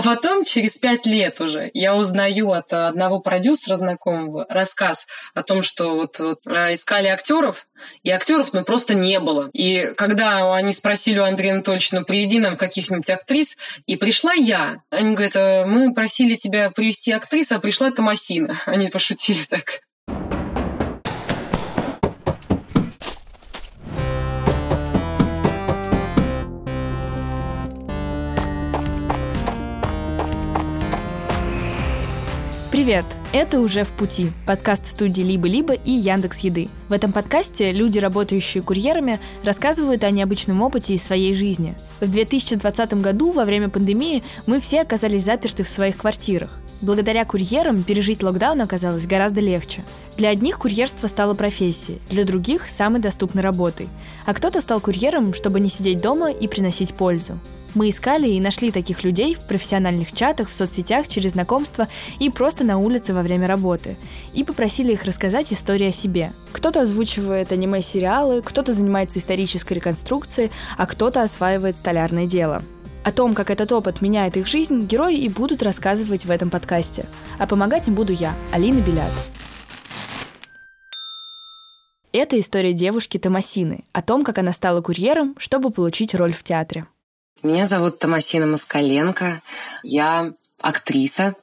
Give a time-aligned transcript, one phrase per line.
[0.00, 5.62] А потом, через пять лет уже, я узнаю от одного продюсера знакомого рассказ о том,
[5.62, 7.66] что вот, вот э, искали актеров,
[8.02, 9.50] и актеров, ну, просто не было.
[9.52, 14.78] И когда они спросили у Андрея Анатольевича, ну, приведи нам каких-нибудь актрис, и пришла я.
[14.90, 18.54] Они говорят, «Э, мы просили тебя привести актрис, а пришла Томасина.
[18.64, 19.80] Они пошутили так.
[32.90, 33.06] Привет!
[33.32, 36.68] Это «Уже в пути»– подкаст студии «Либо-либо» и Яндекс Еды.
[36.88, 41.76] В этом подкасте люди, работающие курьерами, рассказывают о необычном опыте из своей жизни.
[42.00, 46.58] В 2020 году, во время пандемии, мы все оказались заперты в своих квартирах.
[46.80, 49.84] Благодаря курьерам пережить локдаун оказалось гораздо легче.
[50.16, 53.88] Для одних курьерство стало профессией, для других– самой доступной работой.
[54.26, 57.38] А кто-то стал курьером, чтобы не сидеть дома и приносить пользу.
[57.74, 61.86] Мы искали и нашли таких людей в профессиональных чатах, в соцсетях, через знакомства
[62.18, 63.96] и просто на улице во время работы.
[64.34, 66.32] И попросили их рассказать истории о себе.
[66.52, 72.62] Кто-то озвучивает аниме-сериалы, кто-то занимается исторической реконструкцией, а кто-то осваивает столярное дело.
[73.04, 77.06] О том, как этот опыт меняет их жизнь, герои и будут рассказывать в этом подкасте.
[77.38, 79.12] А помогать им буду я, Алина Белят.
[82.12, 86.86] Это история девушки Томасины, о том, как она стала курьером, чтобы получить роль в театре.
[87.42, 89.40] Меня зовут Томасина Москаленко.
[89.82, 91.34] Я актриса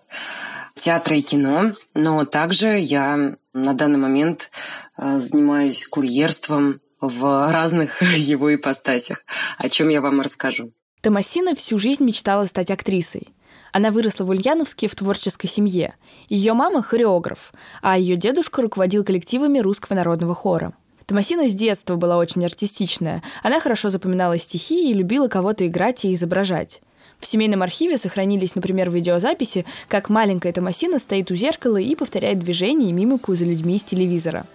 [0.76, 4.52] театра и кино, но также я на данный момент
[4.96, 9.24] э, занимаюсь курьерством в разных его ипостасях,
[9.58, 10.72] о чем я вам расскажу.
[11.02, 13.30] Томасина всю жизнь мечтала стать актрисой.
[13.74, 15.96] Она выросла в Ульяновске в творческой семье.
[16.30, 20.74] Ее мама– хореограф, а ее дедушка руководил коллективами русского народного хора.
[21.08, 23.24] Томасина с детства была очень артистичная.
[23.42, 26.82] Она хорошо запоминала стихи и любила кого-то играть и изображать.
[27.18, 32.90] В семейном архиве сохранились, например, видеозаписи, как маленькая Томасина стоит у зеркала и повторяет движения
[32.90, 34.46] и мимику за людьми из телевизора.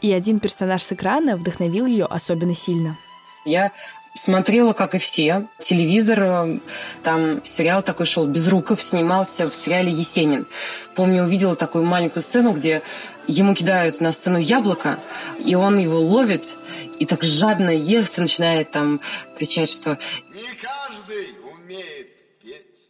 [0.00, 2.96] И один персонаж с экрана вдохновил ее особенно сильно.
[3.44, 3.72] Я
[4.18, 6.60] Смотрела, как и все, телевизор.
[7.04, 10.48] Там сериал такой шел «Безруков» снимался в сериале «Есенин».
[10.96, 12.82] Помню, увидела такую маленькую сцену, где
[13.28, 14.98] ему кидают на сцену яблоко,
[15.38, 16.58] и он его ловит,
[16.98, 19.00] и так жадно ест, и начинает там
[19.38, 19.96] кричать, что
[20.34, 22.88] «Не каждый умеет петь,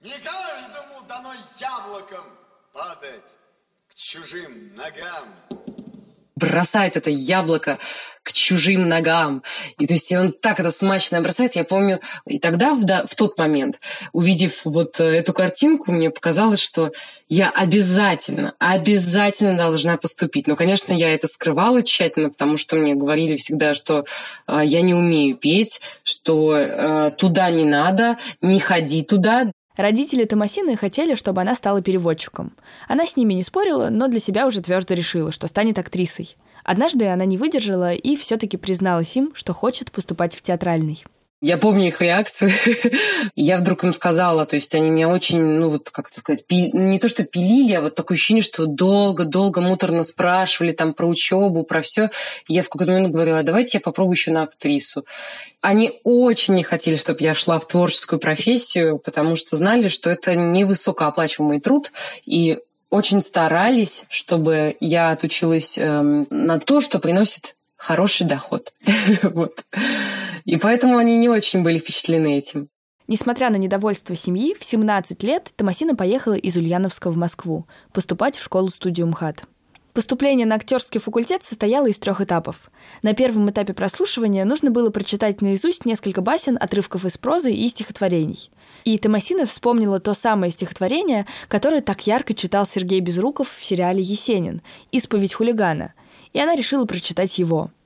[0.00, 2.24] не каждому дано яблоком
[2.72, 3.36] падать
[3.90, 5.63] к чужим ногам»
[6.36, 7.78] бросает это яблоко
[8.24, 9.42] к чужим ногам.
[9.78, 11.56] И то есть он так это смачно бросает.
[11.56, 13.80] Я помню, и тогда, в, да, в тот момент,
[14.12, 16.92] увидев вот э, эту картинку, мне показалось, что
[17.28, 20.46] я обязательно, обязательно должна поступить.
[20.46, 24.06] Но, конечно, я это скрывала тщательно, потому что мне говорили всегда, что
[24.48, 29.52] э, я не умею петь, что э, туда не надо, не ходи туда.
[29.76, 32.52] Родители Томасины хотели, чтобы она стала переводчиком.
[32.86, 36.36] Она с ними не спорила, но для себя уже твердо решила, что станет актрисой.
[36.62, 41.04] Однажды она не выдержала и все-таки призналась им, что хочет поступать в театральный.
[41.44, 42.50] Я помню их реакцию.
[43.36, 46.70] я вдруг им сказала, то есть они меня очень, ну вот, как сказать, пи...
[46.72, 51.62] не то что пилили, а вот такое ощущение, что долго-долго муторно спрашивали там про учебу,
[51.62, 52.08] про все.
[52.48, 55.04] Я в какой-то момент говорила, давайте я попробую еще на актрису.
[55.60, 60.36] Они очень не хотели, чтобы я шла в творческую профессию, потому что знали, что это
[60.36, 61.92] невысокооплачиваемый труд,
[62.24, 68.72] и очень старались, чтобы я отучилась эм, на то, что приносит хороший доход.
[69.22, 69.62] вот.
[70.44, 72.68] И поэтому они не очень были впечатлены этим.
[73.06, 78.42] Несмотря на недовольство семьи, в 17 лет Томасина поехала из Ульяновска в Москву поступать в
[78.42, 79.44] школу-студию МХАТ.
[79.92, 82.70] Поступление на актерский факультет состояло из трех этапов.
[83.02, 88.50] На первом этапе прослушивания нужно было прочитать наизусть несколько басен, отрывков из прозы и стихотворений.
[88.84, 94.62] И Томасина вспомнила то самое стихотворение, которое так ярко читал Сергей Безруков в сериале «Есенин»
[94.90, 95.94] «Исповедь хулигана»,
[96.32, 97.70] и она решила прочитать его–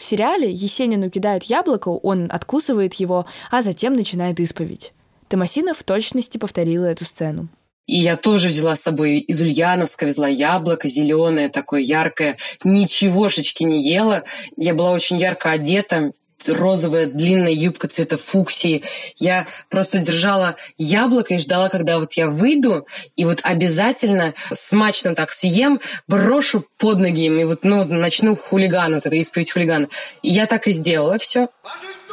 [0.00, 4.94] в сериале Есенину кидают яблоко, он откусывает его, а затем начинает исповедь.
[5.28, 7.50] Томасина в точности повторила эту сцену.
[7.86, 13.82] И я тоже взяла с собой из Ульяновска, везла яблоко зеленое, такое яркое, ничегошечки не
[13.82, 14.24] ела.
[14.56, 16.12] Я была очень ярко одета,
[16.48, 18.82] розовая длинная юбка цвета фуксии.
[19.16, 25.32] Я просто держала яблоко и ждала, когда вот я выйду, и вот обязательно смачно так
[25.32, 29.88] съем, брошу под ноги им, и вот ну, начну хулиган, вот это исповедь хулигана.
[30.22, 31.48] И я так и сделала все.
[31.62, 32.09] Ваших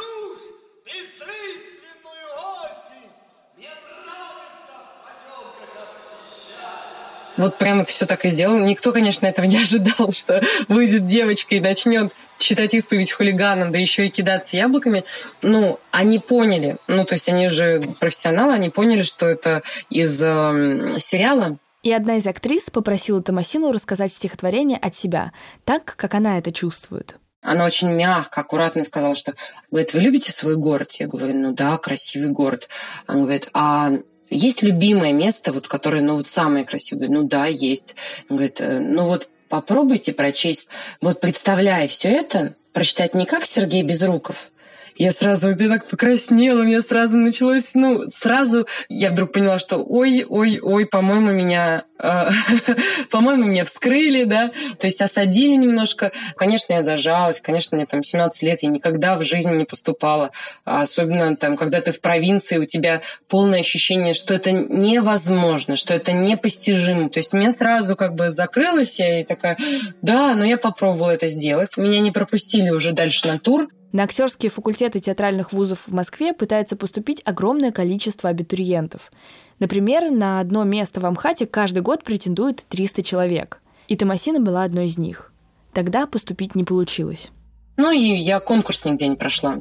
[7.38, 8.58] вот прямо все так и сделал.
[8.58, 14.06] Никто, конечно, этого не ожидал, что выйдет девочка и начнет читать исповедь хулиганам, да еще
[14.06, 15.04] и кидаться яблоками.
[15.40, 20.98] Ну, они поняли, ну, то есть они же профессионалы, они поняли, что это из э,
[20.98, 25.32] сериала, и одна из актрис попросила Томасину рассказать стихотворение от себя,
[25.64, 27.16] так, как она это чувствует.
[27.40, 29.34] Она очень мягко, аккуратно сказала, что
[29.70, 30.92] говорит, вы любите свой город?
[30.94, 32.68] Я говорю, ну да, красивый город.
[33.06, 33.92] Она говорит, а
[34.30, 37.08] есть любимое место, вот, которое, ну, вот самое красивое?
[37.08, 37.96] Ну да, есть.
[38.28, 40.68] Он говорит, «Э, ну вот попробуйте прочесть,
[41.00, 44.50] вот представляя все это, прочитать не как Сергей Безруков,
[44.98, 49.76] я сразу, я так покраснела, у меня сразу началось, ну, сразу я вдруг поняла, что
[49.76, 52.30] ой, ой, ой, по-моему, меня, э,
[53.10, 56.10] по-моему, меня вскрыли, да, то есть осадили немножко.
[56.36, 60.32] Конечно, я зажалась, конечно, мне там 17 лет, я никогда в жизни не поступала,
[60.64, 66.12] особенно там, когда ты в провинции, у тебя полное ощущение, что это невозможно, что это
[66.12, 67.08] непостижимо.
[67.08, 69.56] То есть меня сразу как бы закрылась, я и такая,
[70.02, 71.76] да, но я попробовала это сделать.
[71.76, 76.76] Меня не пропустили уже дальше на тур, на актерские факультеты театральных вузов в Москве пытается
[76.76, 79.10] поступить огромное количество абитуриентов.
[79.58, 83.60] Например, на одно место в Амхате каждый год претендует 300 человек.
[83.86, 85.32] И Томасина была одной из них.
[85.72, 87.30] Тогда поступить не получилось.
[87.76, 89.60] Ну и я конкурс нигде не прошла.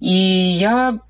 [0.00, 1.00] И я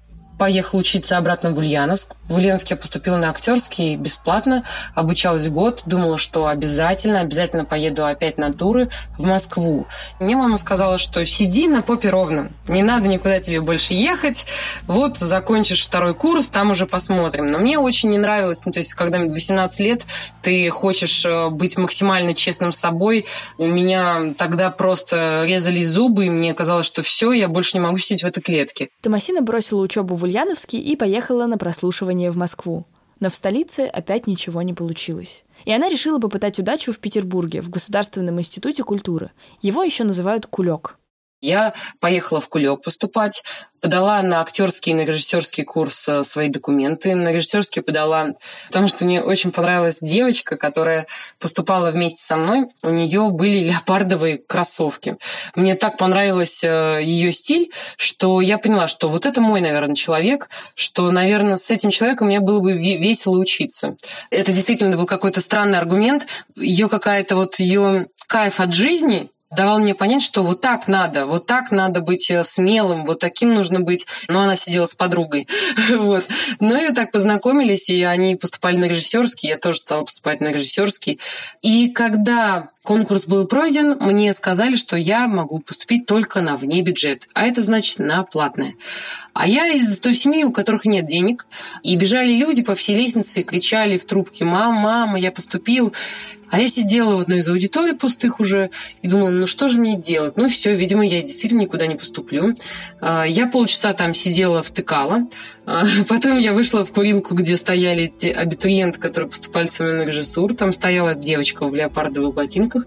[0.41, 2.15] поехала учиться обратно в Ульяновск.
[2.27, 4.65] В Ульяновск я поступила на актерский бесплатно,
[4.95, 8.89] обучалась год, думала, что обязательно, обязательно поеду опять на туры
[9.19, 9.87] в Москву.
[10.19, 14.47] Мне мама сказала, что сиди на попе ровно, не надо никуда тебе больше ехать,
[14.87, 17.45] вот закончишь второй курс, там уже посмотрим.
[17.45, 20.07] Но мне очень не нравилось, ну, то есть когда 18 лет,
[20.41, 23.27] ты хочешь э, быть максимально честным с собой,
[23.59, 27.99] у меня тогда просто резались зубы, и мне казалось, что все, я больше не могу
[27.99, 28.89] сидеть в этой клетке.
[29.03, 32.87] Томасина бросила учебу в Ульяновске и поехала на прослушивание в Москву.
[33.19, 35.43] Но в столице опять ничего не получилось.
[35.65, 39.33] И она решила попытать удачу в Петербурге, в Государственном институте культуры.
[39.61, 40.99] Его еще называют «Кулек».
[41.41, 43.43] Я поехала в Кулек поступать,
[43.81, 47.15] подала на актерский и на режиссерский курс э, свои документы.
[47.15, 48.35] На режиссерский подала,
[48.69, 51.07] потому что мне очень понравилась девочка, которая
[51.39, 52.67] поступала вместе со мной.
[52.83, 55.17] У нее были леопардовые кроссовки.
[55.55, 60.51] Мне так понравился э, ее стиль, что я поняла, что вот это мой, наверное, человек,
[60.75, 63.97] что, наверное, с этим человеком мне было бы весело учиться.
[64.31, 66.27] Это действительно был какой-то странный аргумент.
[66.55, 71.47] Ее какая-то вот ее кайф от жизни давал мне понять, что вот так надо, вот
[71.47, 74.07] так надо быть э, смелым, вот таким нужно быть.
[74.29, 75.49] Но она сидела с подругой.
[75.91, 76.25] вот.
[76.61, 81.21] Ну и так познакомились, и они поступали на режиссерский, я тоже стала поступать на режиссерский.
[81.63, 87.29] И когда конкурс был пройден, мне сказали, что я могу поступить только на вне бюджет,
[87.35, 88.75] а это значит на платное.
[89.33, 91.47] А я из той семьи, у которых нет денег,
[91.83, 95.93] и бежали люди по всей лестнице и кричали в трубке «Мама, мама, я поступил».
[96.51, 98.71] А я сидела в одной из аудиторий пустых уже
[99.03, 100.37] и думала, ну что же мне делать?
[100.37, 102.55] Ну все, видимо, я действительно никуда не поступлю.
[103.01, 105.29] А, я полчаса там сидела, втыкала.
[105.65, 110.09] А, потом я вышла в курилку, где стояли эти абитуриенты, которые поступали со мной на
[110.09, 110.55] режиссуру.
[110.55, 112.87] Там стояла девочка в леопардовых ботинках.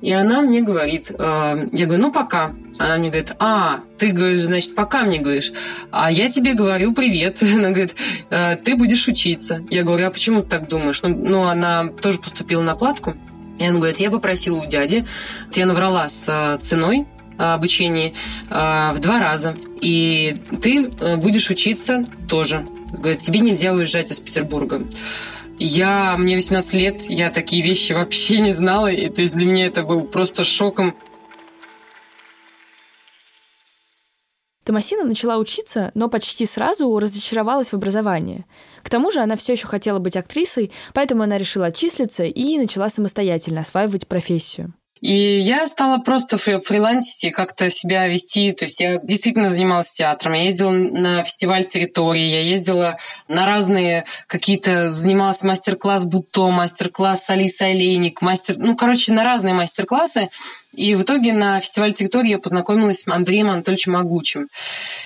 [0.00, 2.54] И она мне говорит, а, я говорю, ну пока.
[2.78, 5.52] Она мне говорит, а, ты говоришь, значит, пока мне говоришь.
[5.90, 7.42] А я тебе говорю привет.
[7.54, 7.94] Она говорит,
[8.28, 9.64] ты будешь учиться.
[9.70, 11.02] Я говорю, а почему ты так думаешь?
[11.02, 13.14] Ну, ну она тоже поступила на платку.
[13.58, 15.06] И она говорит, я попросила у дяди,
[15.54, 17.06] я наврала с ценой,
[17.38, 18.12] обучения
[18.50, 19.56] в два раза.
[19.80, 22.66] И ты э, будешь учиться тоже.
[22.90, 24.82] Говорит, тебе нельзя уезжать из Петербурга.
[25.58, 28.88] Я, мне 18 лет, я такие вещи вообще не знала.
[28.88, 30.94] И, то есть для меня это был просто шоком.
[34.64, 38.46] Томасина начала учиться, но почти сразу разочаровалась в образовании.
[38.82, 42.88] К тому же она все еще хотела быть актрисой, поэтому она решила отчислиться и начала
[42.88, 44.74] самостоятельно осваивать профессию.
[45.04, 48.52] И я стала просто фрилансить и как-то себя вести.
[48.52, 50.32] То есть я действительно занималась театром.
[50.32, 52.96] Я ездила на фестиваль территории, я ездила
[53.28, 54.88] на разные какие-то...
[54.88, 58.56] Занималась мастер-класс Буто, мастер-класс Алиса Олейник, мастер...
[58.56, 60.30] Ну, короче, на разные мастер-классы.
[60.72, 64.48] И в итоге на фестивале территории я познакомилась с Андреем Анатольевичем Могучим.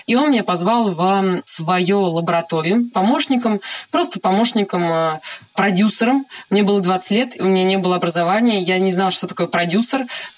[0.07, 5.21] И он меня позвал в свою лабораторию помощником, просто помощником, э,
[5.55, 6.27] продюсером.
[6.51, 9.88] Мне было 20 лет, у меня не было образования, я не знала, что такое продюсер,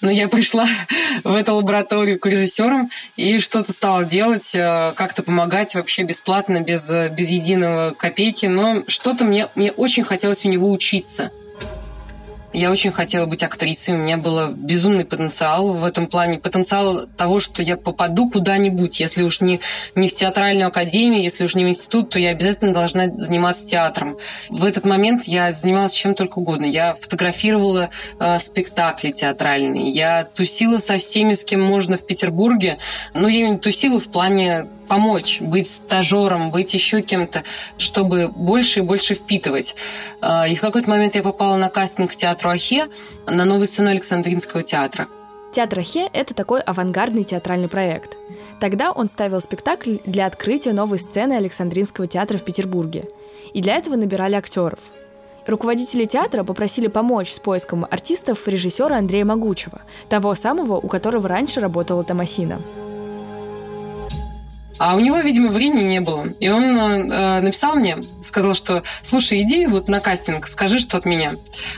[0.01, 0.65] но я пришла
[1.23, 6.89] в эту лабораторию к режиссерам и что-то стала делать, э, как-то помогать вообще бесплатно, без,
[7.11, 11.31] без единого копейки, но что-то мне, мне очень хотелось у него учиться.
[12.53, 16.37] Я очень хотела быть актрисой, у меня был безумный потенциал в этом плане.
[16.37, 18.99] Потенциал того, что я попаду куда-нибудь.
[18.99, 19.61] Если уж не,
[19.95, 24.17] не в театральную академию, если уж не в институт, то я обязательно должна заниматься театром.
[24.49, 26.65] В этот момент я занималась чем только угодно.
[26.65, 27.89] Я фотографировала
[28.19, 32.79] э, спектакли театральные, я тусила со всеми, с кем можно в Петербурге.
[33.13, 37.45] Но я именно тусила в плане помочь, быть стажером, быть еще кем-то,
[37.77, 39.77] чтобы больше и больше впитывать.
[40.19, 42.89] А, и в какой-то момент я попала на кастинг к театру Ахе
[43.25, 45.07] на новую сцену Александринского театра.
[45.53, 48.17] Театр Ахе– это такой авангардный театральный проект.
[48.59, 53.05] Тогда он ставил спектакль для открытия новой сцены Александринского театра в Петербурге.
[53.53, 54.79] И для этого набирали актеров.
[55.47, 61.61] Руководители театра попросили помочь с поиском артистов режиссера Андрея Могучего, того самого, у которого раньше
[61.61, 62.61] работала Томасина.
[64.83, 66.29] А у него, видимо, времени не было.
[66.39, 71.05] И он э, написал мне, сказал, что слушай, иди вот на кастинг, скажи, что от
[71.05, 71.33] меня.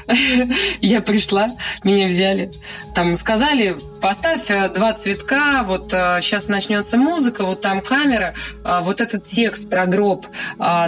[0.79, 1.49] Я пришла,
[1.83, 2.53] меня взяли.
[2.95, 9.01] Там сказали, поставь э, два цветка, вот сейчас э, начнется музыка, вот там камера, вот
[9.01, 10.25] этот текст про гроб,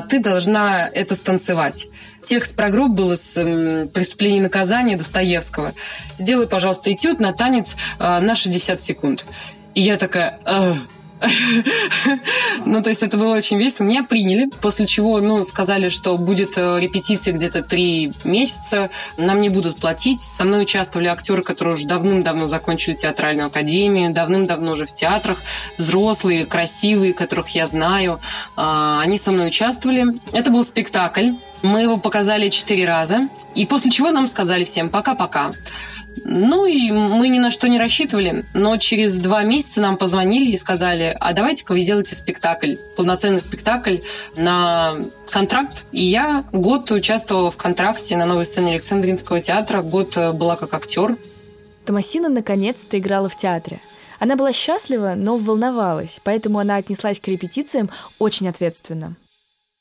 [0.07, 1.87] ты должна это станцевать.
[2.23, 3.33] Текст про гроб был из
[3.89, 5.73] «Преступление и наказание» Достоевского.
[6.17, 9.25] Сделай, пожалуйста, этюд на танец э, на 60 секунд.
[9.73, 10.39] И я такая...
[12.65, 13.85] Ну, то есть это было очень весело.
[13.85, 19.49] Меня приняли, после чего, ну, сказали, что будет э, репетиция где-то три месяца, нам не
[19.49, 20.21] будут платить.
[20.21, 25.41] Со мной участвовали актеры, которые уже давным-давно закончили театральную академию, давным-давно уже в театрах,
[25.77, 28.19] взрослые, красивые, которых я знаю.
[28.55, 30.05] А, они со мной участвовали.
[30.31, 31.31] Это был спектакль.
[31.63, 33.29] Мы его показали четыре раза.
[33.53, 35.53] И после чего нам сказали всем «пока-пока».
[36.23, 40.57] Ну и мы ни на что не рассчитывали, но через два месяца нам позвонили и
[40.57, 43.97] сказали, а давайте-ка вы сделаете спектакль, полноценный спектакль
[44.35, 44.95] на
[45.29, 45.85] контракт.
[45.91, 50.73] И я год участвовала в контракте на новой сцене Александринского театра, год э, была как
[50.73, 51.17] актер.
[51.85, 53.79] Томасина наконец-то играла в театре.
[54.19, 59.15] Она была счастлива, но волновалась, поэтому она отнеслась к репетициям очень ответственно.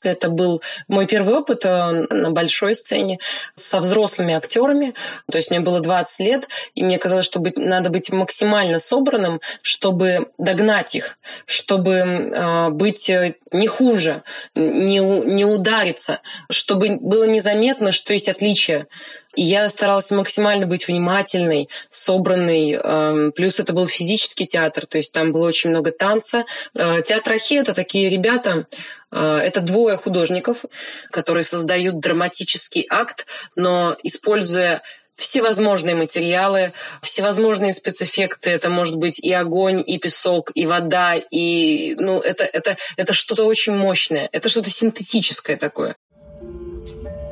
[0.09, 3.19] Это был мой первый опыт э, на большой сцене
[3.55, 4.93] со взрослыми актерами.
[5.31, 9.41] То есть мне было 20 лет, и мне казалось, что быть, надо быть максимально собранным,
[9.61, 14.23] чтобы догнать их, чтобы э, быть э, не хуже,
[14.55, 18.87] не, не удариться, чтобы было незаметно, что есть отличия.
[19.35, 22.73] Я старалась максимально быть внимательной, собранной.
[22.73, 26.45] Эм, плюс это был физический театр, то есть там было очень много танца.
[26.73, 28.67] Театр Ахи— это такие ребята,
[29.15, 30.65] Э, это двое художников,
[31.11, 33.25] которые создают драматический акт,
[33.55, 34.83] но используя
[35.15, 38.49] всевозможные материалы, всевозможные спецэффекты.
[38.49, 43.45] Это может быть и огонь, и песок, и вода, и ну это это это что-то
[43.45, 44.27] очень мощное.
[44.33, 45.95] Это что-то синтетическое такое.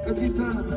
[0.07, 0.72] Капитан,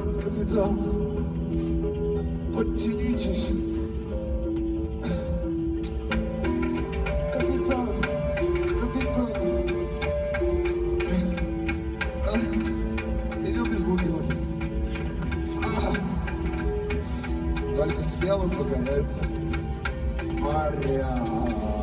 [0.00, 0.78] Капитан, капитан,
[2.54, 3.70] подтянитесь.
[18.20, 19.22] смелым покоряется
[20.38, 21.79] моря.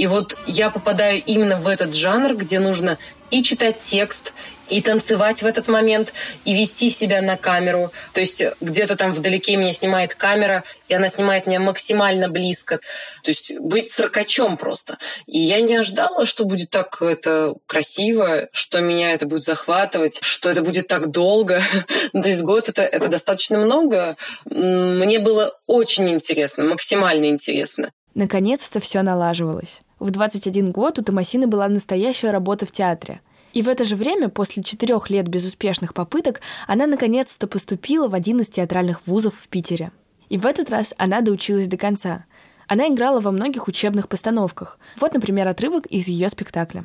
[0.00, 2.96] И вот я попадаю именно в этот жанр, где нужно
[3.30, 4.32] и читать текст,
[4.70, 6.14] и танцевать в этот момент,
[6.46, 7.92] и вести себя на камеру.
[8.14, 12.78] То есть где-то там вдалеке меня снимает камера, и она снимает меня максимально близко.
[13.22, 14.96] То есть быть циркачом просто.
[15.26, 20.48] И я не ожидала, что будет так это красиво, что меня это будет захватывать, что
[20.48, 21.60] это будет так долго.
[22.14, 24.16] То есть год это, это достаточно много.
[24.46, 27.92] Мне было очень интересно, максимально интересно.
[28.14, 29.80] Наконец-то все налаживалось.
[30.00, 33.20] В 21 год у Томасины была настоящая работа в театре–
[33.52, 38.40] и в это же время, после четырех лет безуспешных попыток, она наконец-то поступила в один
[38.40, 39.90] из театральных вузов в Питере.
[40.28, 42.24] И в этот раз она доучилась до конца.
[42.68, 44.78] Она играла во многих учебных постановках.
[44.96, 46.84] Вот, например, отрывок из ее спектакля.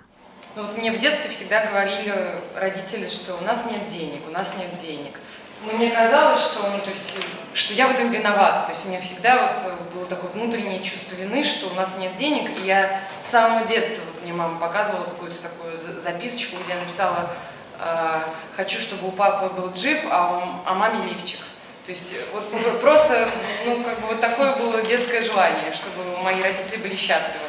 [0.56, 2.12] Ну, вот мне в детстве всегда говорили
[2.56, 5.20] родители, что у нас нет денег, у нас нет денег
[5.62, 7.18] мне казалось, что, ну, то есть,
[7.54, 8.66] что я в этом виновата.
[8.66, 12.16] То есть у меня всегда вот было такое внутреннее чувство вины, что у нас нет
[12.16, 12.60] денег.
[12.60, 17.32] И я с самого детства, вот мне мама показывала какую-то такую записочку, где я написала
[17.80, 18.20] э,
[18.56, 21.40] «Хочу, чтобы у папы был джип, а у а маме лифчик».
[21.86, 23.30] То есть вот просто,
[23.66, 27.46] ну, как бы вот такое было детское желание, чтобы мои родители были счастливы.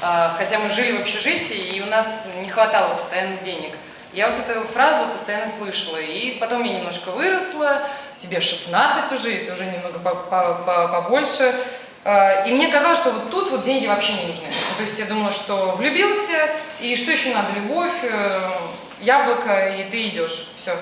[0.00, 3.74] Хотя мы жили в общежитии, и у нас не хватало постоянно денег.
[4.14, 7.82] Я вот эту фразу постоянно слышала, и потом я немножко выросла,
[8.16, 11.52] тебе 16 уже, и ты уже немного побольше,
[12.04, 14.44] а, и мне казалось, что вот тут вот деньги вообще не нужны.
[14.76, 16.48] То есть я думала, что влюбился,
[16.80, 17.48] и что еще надо?
[17.58, 18.38] Любовь, э,
[19.00, 20.48] яблоко, и ты идешь.
[20.58, 20.76] Все.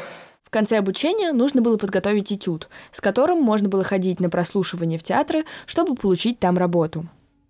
[0.45, 5.03] В конце обучения нужно было подготовить этюд, с которым можно было ходить на прослушивание в
[5.03, 7.07] театры, чтобы получить там работу.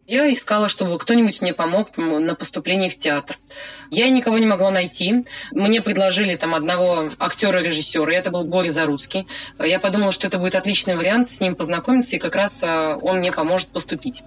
[0.09, 3.38] Я искала, чтобы кто-нибудь мне помог на поступление в театр.
[3.92, 5.25] Я никого не могла найти.
[5.52, 9.28] Мне предложили там одного актера-режиссера, это был Боря Заруцкий.
[9.61, 13.18] Я подумала, что это будет отличный вариант с ним познакомиться, и как раз а, он
[13.18, 14.25] мне поможет поступить.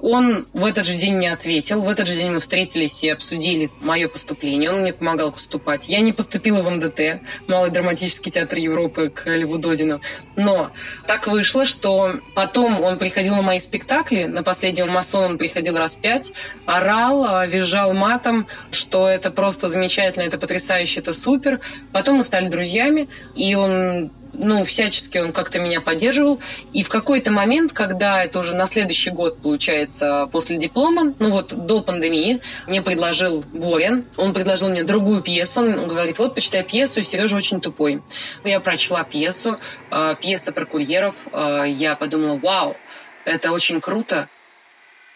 [0.00, 1.82] Он в этот же день не ответил.
[1.82, 4.70] В этот же день мы встретились и обсудили мое поступление.
[4.70, 5.90] Он мне помогал поступать.
[5.90, 10.00] Я не поступила в МДТ, Малый драматический театр Европы, к Льву Додину.
[10.36, 10.70] Но
[11.06, 15.96] так вышло, что потом он приходил на мои спектакли, на последнем массовом он приходил раз
[15.96, 16.32] пять,
[16.66, 21.60] орал, а, визжал матом, что это просто замечательно, это потрясающе, это супер.
[21.92, 26.40] Потом мы стали друзьями, и он ну, всячески он как-то меня поддерживал.
[26.72, 31.54] И в какой-то момент, когда это уже на следующий год, получается, после диплома, ну вот
[31.66, 37.02] до пандемии, мне предложил Борин, он предложил мне другую пьесу, он говорит, вот, почитай пьесу,
[37.02, 38.02] Сережа очень тупой.
[38.44, 39.58] Я прочла пьесу,
[39.90, 42.76] э, пьеса про курьеров, э, я подумала, вау,
[43.24, 44.28] это очень круто,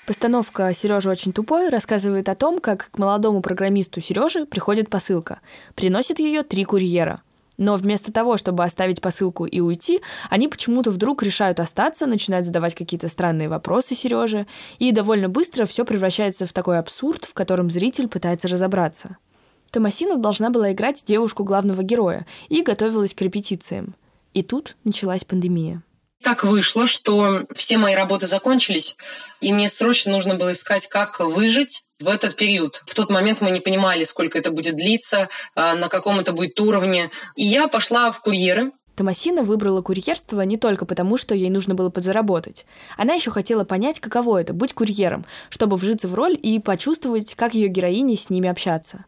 [0.05, 5.41] Постановка «Сережа очень тупой» рассказывает о том, как к молодому программисту Сереже приходит посылка.
[5.77, 7.23] Приносит ее три курьера.
[7.57, 12.75] Но вместо того, чтобы оставить посылку и уйти, они почему-то вдруг решают остаться, начинают задавать
[12.75, 14.49] какие-то странные вопросы Сереже,
[14.81, 19.19] и довольно быстро все превращается в такой абсурд, в котором зритель пытается разобраться.
[19.71, 23.95] Томасина должна была играть девушку главного героя и готовилась к репетициям.
[24.35, 25.83] И тут началась пандемия.
[26.23, 28.97] Так вышло, что все мои работы закончились,
[29.41, 32.83] и мне срочно нужно было искать, как выжить в этот период.
[32.87, 36.59] В тот момент мы не понимали, сколько это будет длиться, а, на каком это будет
[36.61, 37.11] уровне.
[37.35, 41.89] И я пошла в курьеры, Томасина выбрала курьерство не только потому, что ей нужно было
[41.89, 42.67] подзаработать.
[42.99, 47.55] Она еще хотела понять, каково это— быть курьером, чтобы вжиться в роль и почувствовать, как
[47.55, 49.07] ее героини с ними общаться.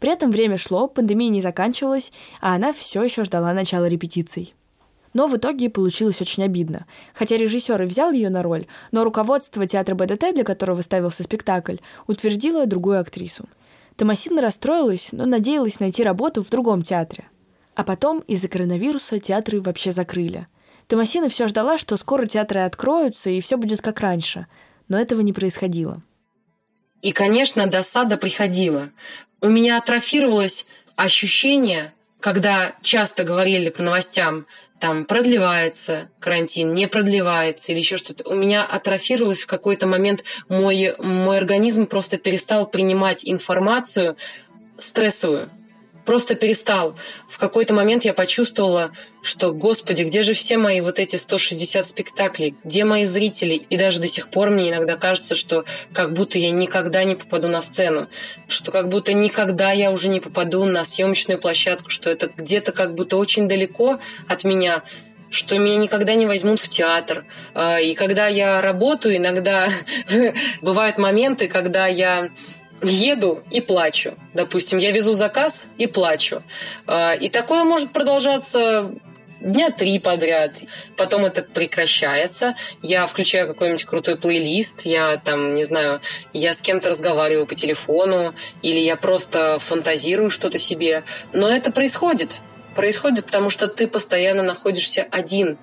[0.00, 4.54] При этом время шло, пандемия не заканчивалась, а она все еще ждала начала репетиций.
[5.14, 6.86] Но в итоге получилось очень обидно.
[7.14, 11.76] Хотя режиссер и взял ее на роль, но руководство театра БДТ, для которого ставился спектакль,
[12.06, 13.44] утвердило другую актрису.
[13.96, 17.24] Томасина расстроилась, но надеялась найти работу в другом театре.
[17.74, 20.46] А потом из-за коронавируса театры вообще закрыли.
[20.88, 24.46] Томасина все ждала, что скоро театры откроются и все будет как раньше,
[24.88, 26.02] но этого не происходило.
[27.02, 28.90] И, конечно, досада приходила.
[29.40, 34.46] У меня атрофировалось ощущение, когда часто говорили по новостям,
[34.82, 38.28] там продлевается карантин, не продлевается или еще что-то.
[38.28, 44.16] У меня атрофировалось в какой-то момент, мой, мой организм просто перестал принимать информацию
[44.80, 45.48] стрессовую
[46.04, 46.94] просто перестал.
[47.28, 52.56] В какой-то момент я почувствовала, что, господи, где же все мои вот эти 160 спектаклей?
[52.64, 53.54] Где мои зрители?
[53.54, 57.48] И даже до сих пор мне иногда кажется, что как будто я никогда не попаду
[57.48, 58.08] на сцену,
[58.48, 62.94] что как будто никогда я уже не попаду на съемочную площадку, что это где-то как
[62.94, 64.82] будто очень далеко от меня,
[65.30, 67.24] что меня никогда не возьмут в театр.
[67.54, 69.68] А, и когда я работаю, иногда
[70.60, 72.30] бывают моменты, когда я
[72.82, 74.14] еду и плачу.
[74.34, 76.42] Допустим, я везу заказ и плачу.
[76.86, 78.90] А, и такое может продолжаться
[79.42, 80.62] дня три подряд.
[80.96, 82.54] Потом это прекращается.
[82.80, 86.00] Я включаю какой-нибудь крутой плейлист, я там, не знаю,
[86.32, 91.04] я с кем-то разговариваю по телефону, или я просто фантазирую что-то себе.
[91.32, 92.40] Но это происходит.
[92.74, 95.58] Происходит, потому что ты постоянно находишься один.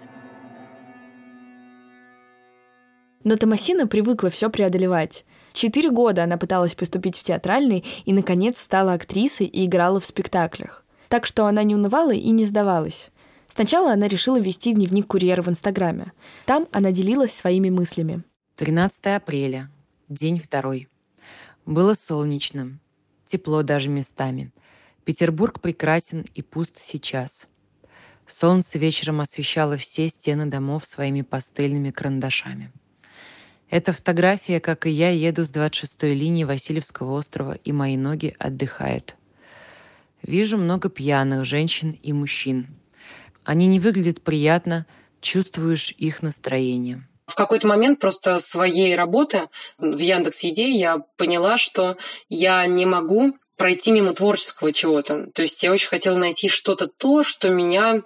[3.24, 5.26] Но Томасина привыкла все преодолевать.
[5.60, 10.86] Четыре года она пыталась поступить в театральный и, наконец, стала актрисой и играла в спектаклях.
[11.10, 13.10] Так что она не унывала и не сдавалась.
[13.50, 16.14] Сначала она решила вести дневник курьера в Инстаграме.
[16.46, 18.24] Там она делилась своими мыслями.
[18.56, 19.70] 13 апреля.
[20.08, 20.88] День второй.
[21.66, 22.80] Было солнечным.
[23.26, 24.54] Тепло даже местами.
[25.04, 27.50] Петербург прекрасен и пуст сейчас.
[28.26, 32.72] Солнце вечером освещало все стены домов своими пастельными карандашами.
[33.70, 39.16] Эта фотография, как и я, еду с 26-й линии Васильевского острова, и мои ноги отдыхают.
[40.24, 42.68] Вижу много пьяных женщин и мужчин.
[43.46, 44.86] Они не выглядят приятно,
[45.22, 47.08] чувствуешь их настроение.
[47.28, 51.96] В какой-то момент просто своей работы в Яндекс Еде я поняла, что
[52.28, 55.28] я не могу пройти мимо творческого чего-то.
[55.28, 58.02] То есть я очень хотела найти что-то то, что меня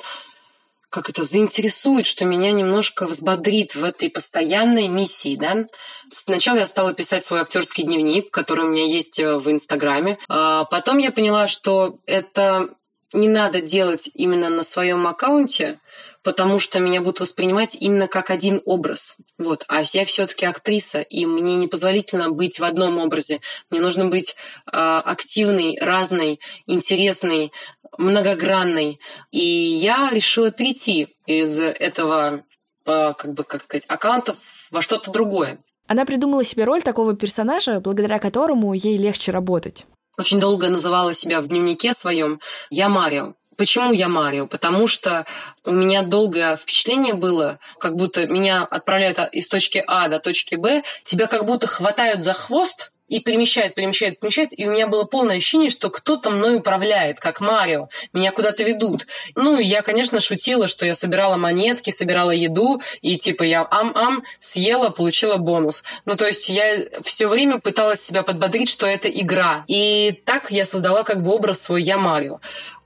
[0.93, 5.65] как это заинтересует, что меня немножко взбодрит в этой постоянной миссии, да.
[6.11, 10.19] Сначала я стала писать свой актерский дневник, который у меня есть э, в Инстаграме.
[10.29, 12.69] А потом я поняла, что это
[13.11, 15.79] не надо делать именно на своем аккаунте,
[16.23, 19.17] потому что меня будут воспринимать именно как один образ.
[19.37, 19.65] Вот.
[19.67, 23.39] А я все-таки актриса, и мне не позволительно быть в одном образе.
[23.69, 24.35] Мне нужно быть
[24.65, 27.51] э, активной, разной, интересной,
[27.97, 28.99] многогранной.
[29.31, 32.43] И я решила перейти из этого,
[32.85, 34.37] э, как бы, как сказать, аккаунтов
[34.71, 35.59] во что-то другое.
[35.87, 39.85] Она придумала себе роль такого персонажа, благодаря которому ей легче работать.
[40.17, 42.39] Очень долго называла себя в дневнике своем
[42.69, 43.33] «Я Марио».
[43.57, 44.47] Почему я Марио?
[44.47, 45.25] Потому что
[45.63, 50.83] у меня долгое впечатление было, как будто меня отправляют из точки А до точки Б,
[51.03, 55.37] тебя как будто хватают за хвост, и перемещает, перемещает, перемещает, и у меня было полное
[55.37, 59.07] ощущение, что кто-то мной управляет, как Марио, меня куда-то ведут.
[59.35, 64.89] Ну, я, конечно, шутила, что я собирала монетки, собирала еду, и типа я ам-ам съела,
[64.89, 65.83] получила бонус.
[66.05, 69.65] Ну, то есть я все время пыталась себя подбодрить, что это игра.
[69.67, 72.39] И так я создала как бы образ свой «Я Марио».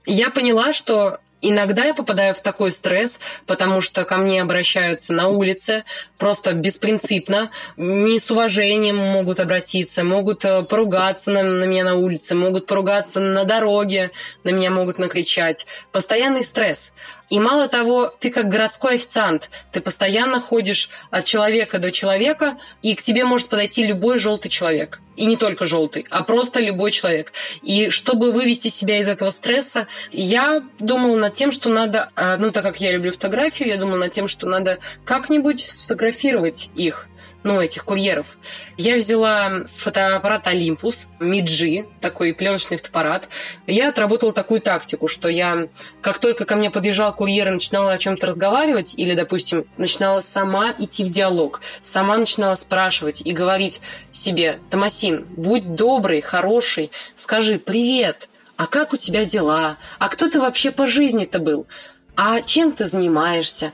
[0.05, 5.27] Я поняла, что Иногда я попадаю в такой стресс, потому что ко мне обращаются на
[5.27, 5.83] улице,
[6.17, 12.33] просто беспринципно, не с уважением могут обратиться, могут э, поругаться на, на меня на улице,
[12.33, 14.11] могут поругаться на дороге,
[14.43, 15.67] на меня могут накричать.
[15.91, 16.95] Постоянный стресс.
[17.29, 22.95] И мало того, ты как городской официант, ты постоянно ходишь от человека до человека, и
[22.95, 25.01] к тебе может подойти любой желтый человек.
[25.17, 27.33] И не только желтый, а просто любой человек.
[27.63, 32.51] И чтобы вывести себя из этого стресса, я думала над тем, что надо, а, ну
[32.51, 37.07] так как я люблю фотографию, я думала над тем, что надо как-нибудь сфотографировать их
[37.47, 38.37] ну, этих курьеров.
[38.77, 43.29] Я взяла фотоаппарат Olympus, Миджи, такой пленочный фотоаппарат.
[43.65, 45.67] Я отработала такую тактику, что я,
[46.01, 50.73] как только ко мне подъезжал курьер и начинала о чем-то разговаривать, или, допустим, начинала сама
[50.77, 53.81] идти в диалог, сама начинала спрашивать и говорить
[54.11, 59.77] себе, Томасин, будь добрый, хороший, скажи «Привет», а как у тебя дела?
[59.99, 61.67] А кто ты вообще по жизни-то был?
[62.15, 63.71] А чем ты занимаешься?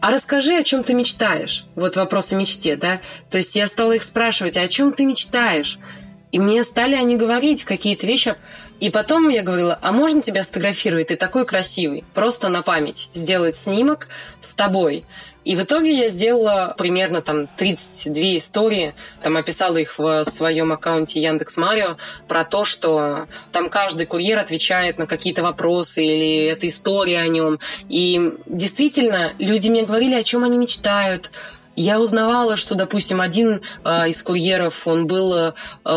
[0.00, 1.66] А расскажи, о чем ты мечтаешь.
[1.74, 3.00] Вот вопрос о мечте, да?
[3.30, 5.78] То есть я стала их спрашивать, а о чем ты мечтаешь?
[6.32, 8.34] И мне стали они говорить какие-то вещи.
[8.80, 11.08] И потом я говорила, а можно тебя сфотографировать?
[11.08, 12.04] Ты такой красивый.
[12.14, 13.08] Просто на память.
[13.12, 14.08] Сделать снимок
[14.40, 15.04] с тобой.
[15.46, 21.22] И в итоге я сделала примерно там 32 истории, там описала их в своем аккаунте
[21.22, 27.20] Яндекс Марио про то, что там каждый курьер отвечает на какие-то вопросы или это история
[27.20, 27.60] о нем.
[27.88, 31.30] И действительно, люди мне говорили, о чем они мечтают,
[31.76, 35.52] я узнавала, что, допустим, один э, из курьеров, он был э,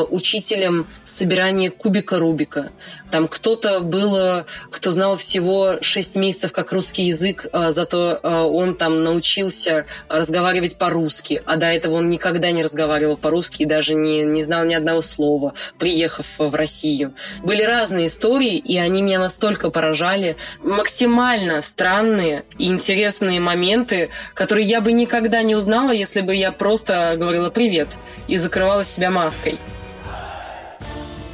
[0.09, 2.71] учителем собирания кубика Рубика.
[3.11, 8.75] Там кто-то был, кто знал всего 6 месяцев как русский язык, э, зато э, он
[8.75, 14.23] там научился разговаривать по-русски, а до этого он никогда не разговаривал по-русски и даже не,
[14.23, 17.13] не знал ни одного слова, приехав в Россию.
[17.43, 20.35] Были разные истории, и они меня настолько поражали.
[20.63, 27.15] Максимально странные и интересные моменты, которые я бы никогда не узнала, если бы я просто
[27.17, 29.57] говорила «привет» и закрывала себя маской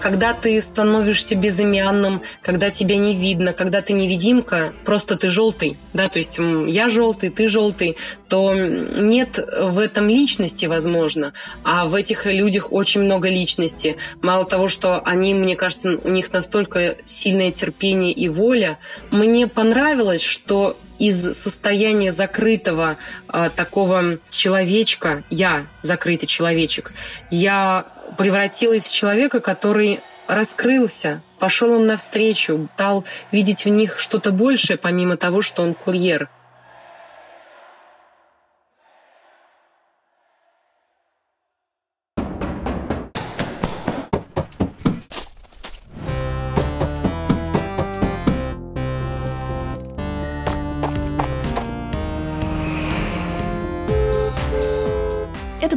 [0.06, 6.10] когда ты становишься безымянным, когда тебя не видно, когда ты невидимка, просто ты желтый, да,
[6.10, 12.28] то есть я желтый, ты желтый, то нет в этом личности, возможно, а в этих
[12.28, 13.96] людях очень много личности.
[14.22, 18.78] Мало того, что они, мне кажется, у них настолько сильное терпение и воля,
[19.10, 26.94] мне понравилось, что из состояния закрытого э, такого человечка, я закрытый человечек,
[27.32, 27.86] я
[28.18, 35.18] превратилась в человека, который раскрылся, пошел им навстречу, стал видеть в них что-то большее, помимо
[35.18, 36.30] того, что он курьер.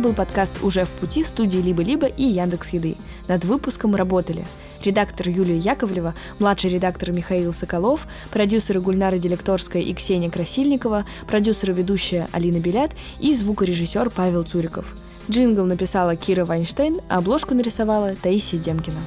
[0.09, 2.97] Был подкаст «Уже в пути» студии «Либо-либо» и Яндекс Еды.
[3.29, 4.47] Над выпуском работали
[4.83, 12.27] редактор Юлия Яковлева, младший редактор Михаил Соколов, продюсеры Гульнара Делекторская и Ксения Красильникова, продюсеры ведущая
[12.33, 14.94] Алина Белят и звукорежиссер Павел Цуриков.
[15.31, 19.01] Джингл написала Кира Вайнштейн, а обложку нарисовала Таисия Демкина.